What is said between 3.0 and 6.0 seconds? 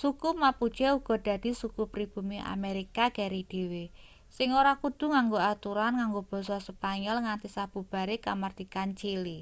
keri dhewe sing ora kudu nganggo aturan